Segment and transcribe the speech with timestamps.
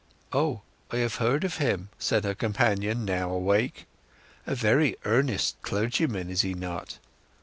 [0.33, 3.85] "Oh—I have heard of him," said her companion, now awake.
[4.47, 6.97] "A very earnest clergyman, is he not?"